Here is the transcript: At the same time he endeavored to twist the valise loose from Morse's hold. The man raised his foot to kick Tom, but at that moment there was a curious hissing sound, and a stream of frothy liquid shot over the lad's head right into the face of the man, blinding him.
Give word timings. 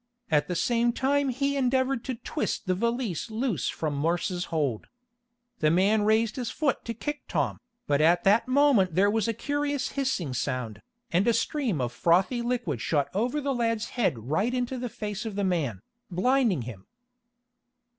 At 0.31 0.47
the 0.47 0.55
same 0.55 0.93
time 0.93 1.29
he 1.29 1.55
endeavored 1.55 2.03
to 2.05 2.15
twist 2.15 2.65
the 2.65 2.73
valise 2.73 3.29
loose 3.29 3.69
from 3.69 3.93
Morse's 3.95 4.45
hold. 4.45 4.87
The 5.59 5.69
man 5.69 6.01
raised 6.01 6.37
his 6.37 6.49
foot 6.49 6.83
to 6.85 6.95
kick 6.95 7.27
Tom, 7.27 7.59
but 7.85 8.01
at 8.01 8.23
that 8.23 8.47
moment 8.47 8.95
there 8.95 9.11
was 9.11 9.27
a 9.27 9.33
curious 9.35 9.89
hissing 9.89 10.33
sound, 10.33 10.81
and 11.11 11.27
a 11.27 11.33
stream 11.33 11.79
of 11.79 11.91
frothy 11.93 12.41
liquid 12.41 12.81
shot 12.81 13.09
over 13.13 13.39
the 13.39 13.53
lad's 13.53 13.89
head 13.89 14.17
right 14.31 14.55
into 14.55 14.79
the 14.79 14.89
face 14.89 15.23
of 15.23 15.35
the 15.35 15.43
man, 15.43 15.83
blinding 16.09 16.63
him. 16.63 16.87